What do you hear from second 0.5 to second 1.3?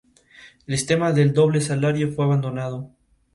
El sistema